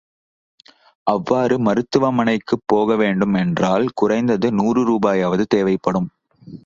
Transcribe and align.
அவ்வாறு 1.07 1.59
மருத்துவ 1.59 2.11
மனைக்குப் 2.11 2.63
போக 2.65 2.95
வேண்டும் 2.95 3.33
என்றால், 3.33 3.87
குறைந்தது 3.93 4.51
நூறு 4.51 4.83
ரூபாயாவது 4.89 5.45
தேவைப்படும். 5.49 6.09